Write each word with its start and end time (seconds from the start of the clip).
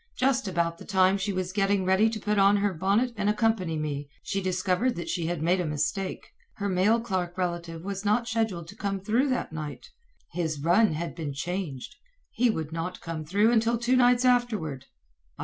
Just 0.17 0.47
about 0.47 0.79
the 0.79 0.83
time 0.83 1.15
she 1.19 1.31
was 1.31 1.53
getting 1.53 1.85
ready 1.85 2.09
to 2.09 2.19
put 2.19 2.39
on 2.39 2.57
her 2.57 2.73
bonnet 2.73 3.13
and 3.15 3.29
accompany 3.29 3.77
me, 3.77 4.09
she 4.23 4.41
discovered 4.41 4.95
that 4.95 5.07
she 5.09 5.27
had 5.27 5.43
made 5.43 5.61
a 5.61 5.63
mistake. 5.67 6.33
Her 6.55 6.67
mail 6.67 6.99
clerk 6.99 7.37
relative 7.37 7.83
was 7.85 8.03
not 8.03 8.27
scheduled 8.27 8.67
to 8.69 8.75
come 8.75 8.99
through 8.99 9.29
that 9.29 9.53
night. 9.53 9.91
His 10.31 10.59
run 10.59 10.93
had 10.93 11.13
been 11.13 11.33
changed. 11.33 11.97
He 12.31 12.49
would 12.49 12.71
not 12.71 12.99
come 12.99 13.23
through 13.25 13.51
until 13.51 13.77
two 13.77 13.95
nights 13.95 14.25
afterward. 14.25 14.87